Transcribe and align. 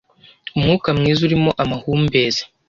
Umwuka 0.55 0.89
mwiza 0.97 1.21
urimo 1.27 1.51
amahumbezi 1.63 2.41